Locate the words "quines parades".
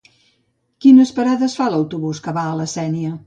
0.85-1.57